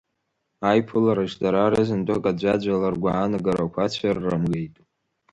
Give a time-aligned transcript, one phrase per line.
[0.69, 4.75] Аиԥылараҿ дара рызынтәык аӡәа-ӡәала ргәаанагарақәа цәыррымгеит.